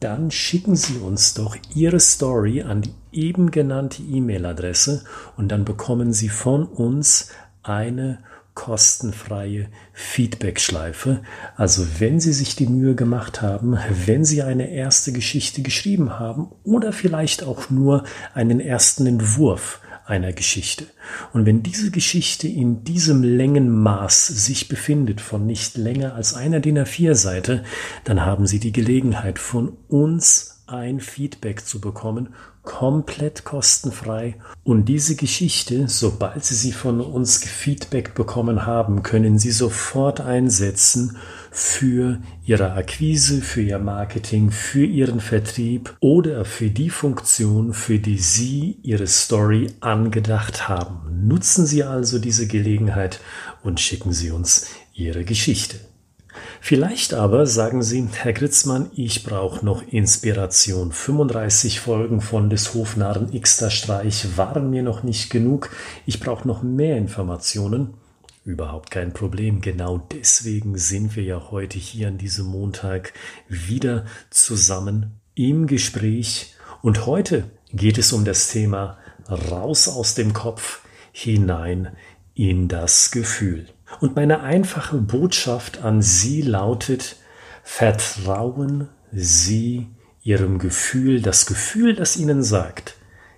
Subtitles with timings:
[0.00, 5.04] dann schicken Sie uns doch Ihre Story an die eben genannte E-Mail-Adresse
[5.36, 7.30] und dann bekommen Sie von uns
[7.62, 8.18] eine
[8.54, 11.20] kostenfreie Feedback-Schleife.
[11.56, 16.48] Also wenn Sie sich die Mühe gemacht haben, wenn Sie eine erste Geschichte geschrieben haben
[16.64, 20.86] oder vielleicht auch nur einen ersten Entwurf, einer Geschichte.
[21.32, 26.78] Und wenn diese Geschichte in diesem Längenmaß sich befindet, von nicht länger als einer DIN
[26.78, 27.64] A4-Seite,
[28.04, 34.34] dann haben Sie die Gelegenheit, von uns ein Feedback zu bekommen, komplett kostenfrei.
[34.64, 41.16] Und diese Geschichte, sobald Sie sie von uns Feedback bekommen haben, können Sie sofort einsetzen
[41.56, 48.18] für Ihre Akquise, für Ihr Marketing, für Ihren Vertrieb oder für die Funktion, für die
[48.18, 51.26] Sie Ihre Story angedacht haben.
[51.26, 53.20] Nutzen Sie also diese Gelegenheit
[53.62, 55.78] und schicken Sie uns Ihre Geschichte.
[56.60, 60.92] Vielleicht aber sagen Sie, Herr Gritzmann, ich brauche noch Inspiration.
[60.92, 65.70] 35 Folgen von des Hofnarren Xter Streich waren mir noch nicht genug.
[66.04, 67.94] Ich brauche noch mehr Informationen.
[68.46, 69.60] Überhaupt kein Problem.
[69.60, 73.12] Genau deswegen sind wir ja heute hier an diesem Montag
[73.48, 76.54] wieder zusammen im Gespräch.
[76.80, 78.98] Und heute geht es um das Thema
[79.28, 81.96] raus aus dem Kopf hinein
[82.34, 83.66] in das Gefühl.
[83.98, 87.16] Und meine einfache Botschaft an Sie lautet,
[87.64, 89.88] vertrauen Sie
[90.22, 92.95] Ihrem Gefühl, das Gefühl, das Ihnen sagt,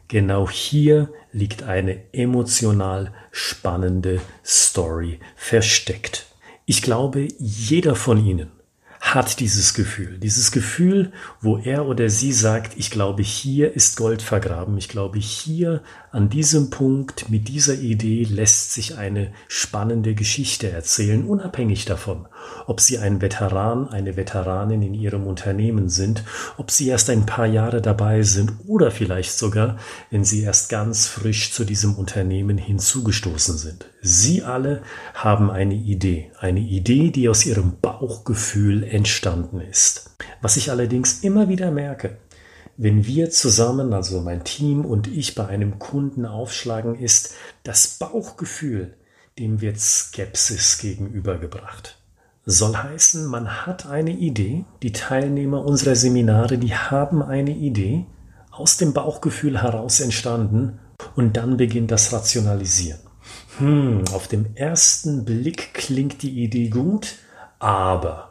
[0.09, 6.27] Genau hier liegt eine emotional spannende Story versteckt.
[6.65, 8.51] Ich glaube, jeder von Ihnen
[9.01, 10.19] hat dieses Gefühl.
[10.19, 14.77] Dieses Gefühl, wo er oder sie sagt, ich glaube, hier ist Gold vergraben.
[14.77, 21.25] Ich glaube, hier an diesem Punkt mit dieser Idee lässt sich eine spannende Geschichte erzählen,
[21.25, 22.27] unabhängig davon,
[22.67, 26.25] ob Sie ein Veteran, eine Veteranin in Ihrem Unternehmen sind,
[26.57, 29.77] ob Sie erst ein paar Jahre dabei sind oder vielleicht sogar,
[30.11, 33.87] wenn Sie erst ganz frisch zu diesem Unternehmen hinzugestoßen sind.
[34.01, 34.83] Sie alle
[35.13, 40.11] haben eine Idee, eine Idee, die aus Ihrem Bauchgefühl entstanden ist.
[40.43, 42.19] Was ich allerdings immer wieder merke,
[42.77, 48.95] wenn wir zusammen, also mein Team und ich bei einem Kunden aufschlagen, ist das Bauchgefühl,
[49.39, 51.99] dem wird Skepsis gegenübergebracht.
[52.45, 58.07] Soll heißen, man hat eine Idee, die Teilnehmer unserer Seminare, die haben eine Idee,
[58.51, 60.81] aus dem Bauchgefühl heraus entstanden
[61.15, 63.01] und dann beginnt das Rationalisieren.
[63.59, 67.17] Hm, auf dem ersten Blick klingt die Idee gut,
[67.59, 68.28] aber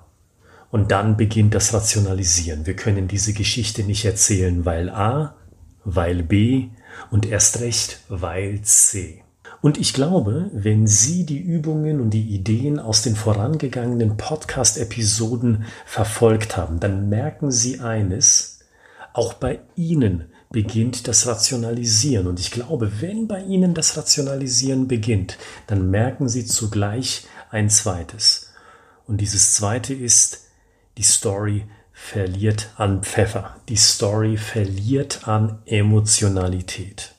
[0.71, 2.65] und dann beginnt das Rationalisieren.
[2.65, 5.35] Wir können diese Geschichte nicht erzählen, weil A,
[5.83, 6.69] weil B
[7.11, 9.23] und erst recht, weil C.
[9.61, 16.57] Und ich glaube, wenn Sie die Übungen und die Ideen aus den vorangegangenen Podcast-Episoden verfolgt
[16.57, 18.59] haben, dann merken Sie eines,
[19.13, 22.27] auch bei Ihnen beginnt das Rationalisieren.
[22.27, 28.53] Und ich glaube, wenn bei Ihnen das Rationalisieren beginnt, dann merken Sie zugleich ein zweites.
[29.07, 30.46] Und dieses zweite ist,
[30.97, 33.55] die Story verliert an Pfeffer.
[33.69, 37.13] Die Story verliert an Emotionalität.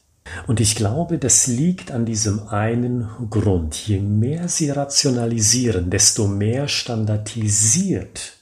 [0.46, 3.74] Und ich glaube, das liegt an diesem einen Grund.
[3.74, 8.34] Je mehr Sie rationalisieren, desto mehr standardisiert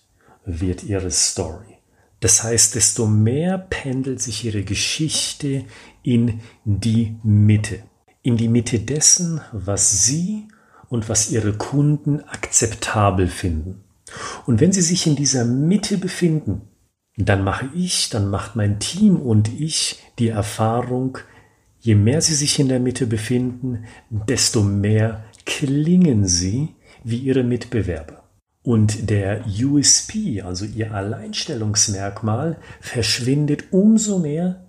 [0.45, 1.79] wird Ihre Story.
[2.21, 5.65] Das heißt, desto mehr pendelt sich Ihre Geschichte
[6.03, 7.83] in die Mitte.
[8.23, 10.49] In die Mitte dessen, was Sie
[10.89, 13.86] und was Ihre Kunden akzeptabel finden.
[14.47, 16.63] Und wenn Sie sich in dieser Mitte befinden,
[17.17, 21.19] dann mache ich, dann macht mein Team und ich die Erfahrung,
[21.81, 26.75] je mehr Sie sich in der Mitte befinden, desto mehr klingen Sie
[27.05, 28.25] wie Ihre Mitbewerber.
[28.63, 34.67] Und der USP, also Ihr Alleinstellungsmerkmal, verschwindet umso mehr,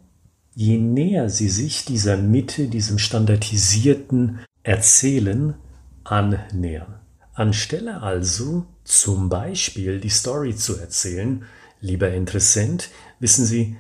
[0.54, 5.56] je näher Sie sich dieser Mitte, diesem standardisierten Erzählen
[6.04, 7.00] annähern.
[7.38, 11.46] Anstelle also zum Beispiel die Story zu erzählen,
[11.82, 12.90] lieber Interessent,
[13.20, 13.78] wissen Sie,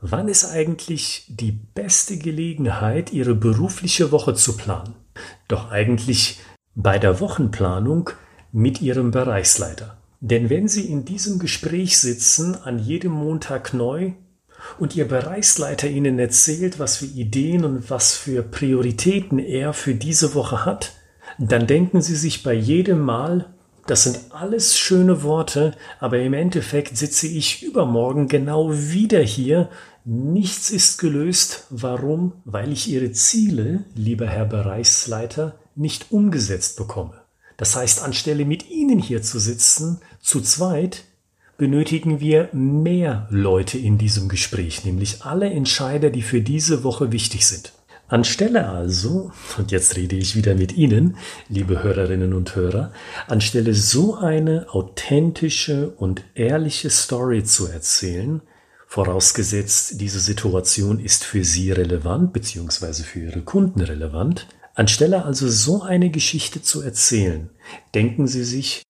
[0.00, 4.94] wann ist eigentlich die beste Gelegenheit, Ihre berufliche Woche zu planen?
[5.48, 6.38] Doch eigentlich
[6.76, 8.10] bei der Wochenplanung
[8.52, 9.96] mit Ihrem Bereichsleiter.
[10.20, 14.12] Denn wenn Sie in diesem Gespräch sitzen, an jedem Montag neu,
[14.78, 20.34] und Ihr Bereichsleiter Ihnen erzählt, was für Ideen und was für Prioritäten er für diese
[20.34, 20.92] Woche hat,
[21.38, 23.46] dann denken Sie sich bei jedem Mal,
[23.86, 29.70] das sind alles schöne Worte, aber im Endeffekt sitze ich übermorgen genau wieder hier.
[30.04, 31.66] Nichts ist gelöst.
[31.70, 32.34] Warum?
[32.44, 37.22] Weil ich Ihre Ziele, lieber Herr Bereichsleiter, nicht umgesetzt bekomme.
[37.56, 41.04] Das heißt, anstelle mit Ihnen hier zu sitzen, zu zweit,
[41.58, 47.46] benötigen wir mehr Leute in diesem Gespräch, nämlich alle Entscheider, die für diese Woche wichtig
[47.46, 47.72] sind.
[48.12, 51.16] Anstelle also, und jetzt rede ich wieder mit Ihnen,
[51.48, 52.92] liebe Hörerinnen und Hörer,
[53.26, 58.42] anstelle so eine authentische und ehrliche Story zu erzählen,
[58.86, 63.02] vorausgesetzt diese Situation ist für Sie relevant bzw.
[63.02, 67.48] für Ihre Kunden relevant, anstelle also so eine Geschichte zu erzählen,
[67.94, 68.82] denken Sie sich,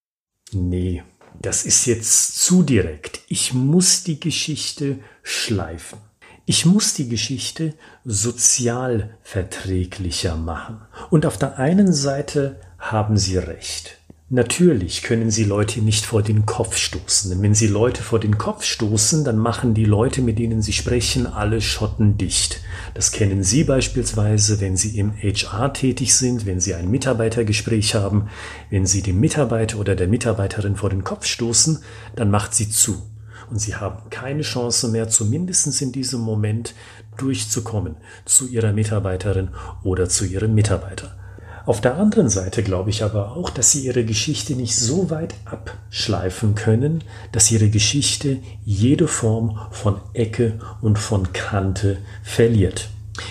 [0.50, 1.04] nee,
[1.40, 6.00] das ist jetzt zu direkt, ich muss die Geschichte schleifen.
[6.44, 7.74] Ich muss die Geschichte
[8.04, 10.80] sozial verträglicher machen.
[11.08, 13.98] Und auf der einen Seite haben Sie recht.
[14.28, 17.30] Natürlich können Sie Leute nicht vor den Kopf stoßen.
[17.30, 20.72] Denn wenn Sie Leute vor den Kopf stoßen, dann machen die Leute, mit denen Sie
[20.72, 22.60] sprechen, alle Schotten dicht.
[22.94, 28.30] Das kennen Sie beispielsweise, wenn Sie im HR tätig sind, wenn Sie ein Mitarbeitergespräch haben.
[28.70, 31.80] Wenn Sie dem Mitarbeiter oder der Mitarbeiterin vor den Kopf stoßen,
[32.16, 33.11] dann macht sie zu
[33.52, 36.74] und sie haben keine Chance mehr, zumindest in diesem Moment
[37.18, 39.50] durchzukommen zu ihrer Mitarbeiterin
[39.84, 41.14] oder zu ihrem Mitarbeiter.
[41.66, 45.34] Auf der anderen Seite glaube ich aber auch, dass sie ihre Geschichte nicht so weit
[45.44, 52.88] abschleifen können, dass ihre Geschichte jede Form von Ecke und von Kante verliert.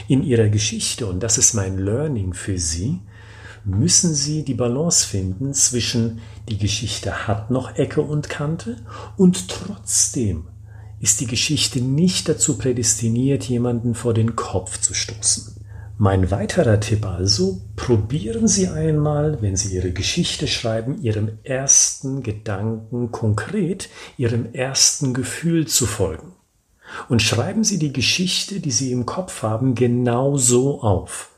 [0.08, 3.00] In ihrer Geschichte, und das ist mein Learning für Sie,
[3.64, 6.20] müssen Sie die Balance finden zwischen
[6.50, 8.78] die Geschichte hat noch Ecke und Kante
[9.18, 10.48] und trotzdem
[11.00, 15.56] ist die Geschichte nicht dazu prädestiniert, jemanden vor den Kopf zu stoßen.
[15.98, 23.12] Mein weiterer Tipp also, probieren Sie einmal, wenn Sie Ihre Geschichte schreiben, Ihrem ersten Gedanken
[23.12, 26.34] konkret, Ihrem ersten Gefühl zu folgen.
[27.08, 31.30] Und schreiben Sie die Geschichte, die Sie im Kopf haben, genau so auf.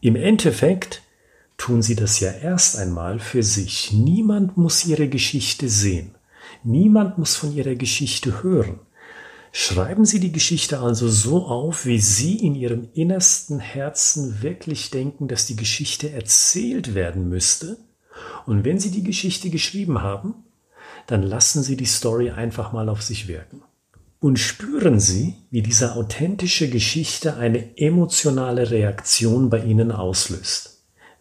[0.00, 1.02] Im Endeffekt
[1.64, 3.90] tun sie das ja erst einmal für sich.
[3.90, 6.14] Niemand muss ihre Geschichte sehen.
[6.62, 8.80] Niemand muss von ihrer Geschichte hören.
[9.50, 15.26] Schreiben Sie die Geschichte also so auf, wie Sie in Ihrem innersten Herzen wirklich denken,
[15.26, 17.78] dass die Geschichte erzählt werden müsste.
[18.44, 20.34] Und wenn Sie die Geschichte geschrieben haben,
[21.06, 23.62] dann lassen Sie die Story einfach mal auf sich wirken.
[24.20, 30.73] Und spüren Sie, wie diese authentische Geschichte eine emotionale Reaktion bei Ihnen auslöst.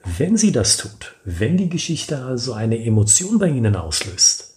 [0.05, 4.55] Wenn sie das tut, wenn die Geschichte also eine Emotion bei Ihnen auslöst,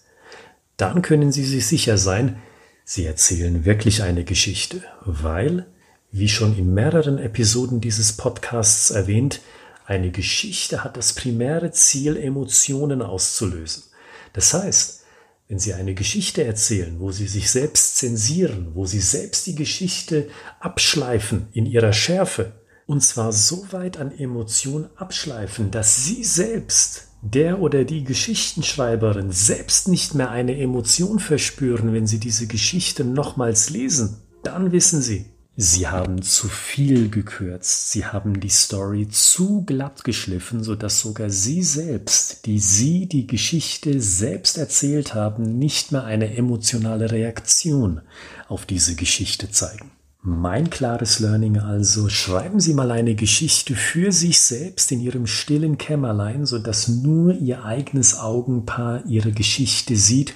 [0.76, 2.43] dann können Sie sich sicher sein,
[2.85, 5.67] Sie erzählen wirklich eine Geschichte, weil,
[6.11, 9.41] wie schon in mehreren Episoden dieses Podcasts erwähnt,
[9.87, 13.85] eine Geschichte hat das primäre Ziel, Emotionen auszulösen.
[14.33, 15.05] Das heißt,
[15.47, 20.29] wenn Sie eine Geschichte erzählen, wo Sie sich selbst zensieren, wo Sie selbst die Geschichte
[20.59, 22.53] abschleifen in ihrer Schärfe,
[22.87, 29.88] und zwar so weit an Emotionen abschleifen, dass Sie selbst, der oder die Geschichtenschreiberin, selbst
[29.88, 34.19] nicht mehr eine Emotion verspüren, wenn Sie diese Geschichte nochmals lesen.
[34.45, 35.26] Dann wissen Sie,
[35.59, 41.62] Sie haben zu viel gekürzt, Sie haben die Story zu glatt geschliffen, sodass sogar Sie
[41.62, 48.02] selbst, die Sie die Geschichte selbst erzählt haben, nicht mehr eine emotionale Reaktion
[48.49, 49.96] auf diese Geschichte zeigen.
[50.28, 55.78] Mein klares Learning also, schreiben Sie mal eine Geschichte für sich selbst in Ihrem stillen
[55.78, 60.35] Kämmerlein, sodass nur Ihr eigenes Augenpaar Ihre Geschichte sieht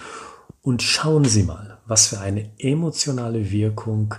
[0.63, 4.15] und schauen Sie mal, was für eine emotionale Wirkung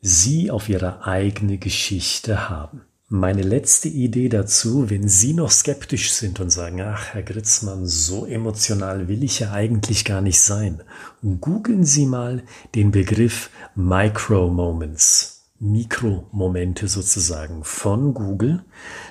[0.00, 2.80] Sie auf Ihre eigene Geschichte haben.
[3.10, 8.24] Meine letzte Idee dazu, wenn Sie noch skeptisch sind und sagen, ach, Herr Gritzmann, so
[8.24, 10.82] emotional will ich ja eigentlich gar nicht sein,
[11.22, 12.42] googeln Sie mal
[12.74, 18.64] den Begriff Micro-Moments, Mikromomente sozusagen von Google.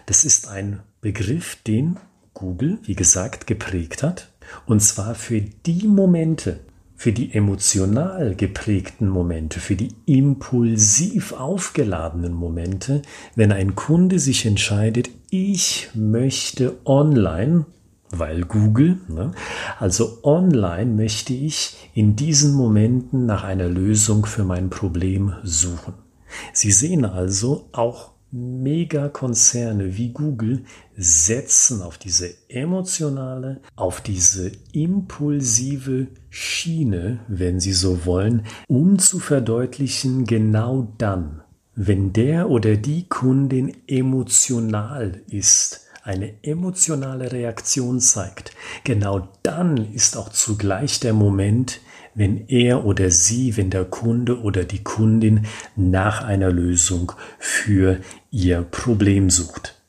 [0.08, 2.00] Das ist ein Begriff, den
[2.34, 4.32] Google, wie gesagt, geprägt hat.
[4.66, 6.62] Und zwar für die Momente,
[7.04, 13.02] für die emotional geprägten Momente, für die impulsiv aufgeladenen Momente,
[13.36, 17.66] wenn ein Kunde sich entscheidet, ich möchte online,
[18.10, 19.34] weil Google, ne,
[19.80, 25.96] also online möchte ich in diesen Momenten nach einer Lösung für mein Problem suchen.
[26.54, 30.64] Sie sehen also auch Megakonzerne wie Google
[30.98, 40.26] setzen auf diese emotionale, auf diese impulsive Schiene, wenn Sie so wollen, um zu verdeutlichen,
[40.26, 41.44] genau dann,
[41.76, 48.52] wenn der oder die Kundin emotional ist, eine emotionale Reaktion zeigt,
[48.84, 51.82] genau dann ist auch zugleich der Moment,
[52.16, 58.00] wenn er oder sie, wenn der Kunde oder die Kundin nach einer Lösung für
[58.32, 59.80] ihr Problem sucht.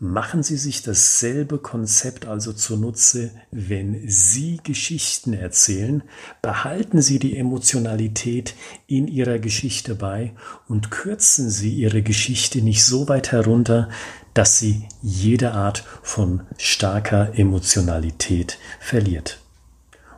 [0.00, 6.02] Machen Sie sich dasselbe Konzept also zunutze, wenn Sie Geschichten erzählen,
[6.42, 8.54] behalten Sie die Emotionalität
[8.86, 10.34] in Ihrer Geschichte bei
[10.68, 13.88] und kürzen Sie Ihre Geschichte nicht so weit herunter,
[14.34, 19.43] dass sie jede Art von starker Emotionalität verliert.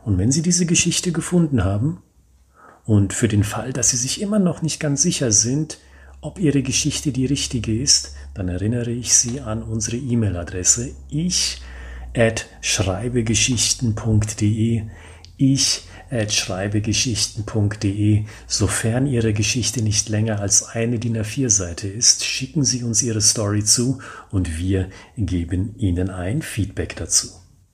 [0.07, 2.01] Und wenn Sie diese Geschichte gefunden haben
[2.85, 5.79] und für den Fall, dass Sie sich immer noch nicht ganz sicher sind,
[6.21, 11.61] ob Ihre Geschichte die richtige ist, dann erinnere ich Sie an unsere E-Mail-Adresse ich
[12.15, 14.83] at schreibegeschichten.de
[15.35, 18.23] ich at schreibegeschichten.de.
[18.47, 23.65] Sofern Ihre Geschichte nicht länger als eine DIN A4-Seite ist, schicken Sie uns Ihre Story
[23.65, 23.99] zu
[24.31, 24.87] und wir
[25.17, 27.27] geben Ihnen ein Feedback dazu.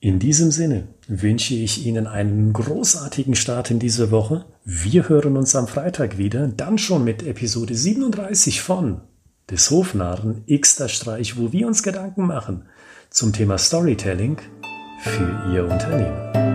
[0.04, 4.44] In diesem Sinne wünsche ich Ihnen einen großartigen Start in diese Woche.
[4.66, 9.00] Wir hören uns am Freitag wieder, dann schon mit Episode 37 von
[9.50, 12.64] des Hofnarren Xter Streich, wo wir uns Gedanken machen
[13.12, 14.40] zum Thema Storytelling
[15.00, 16.53] für Ihr Unternehmen.